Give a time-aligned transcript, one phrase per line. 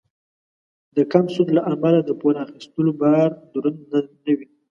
[0.95, 3.79] د کم سود له امله د پور اخیستلو بار دروند
[4.25, 4.47] نه وي.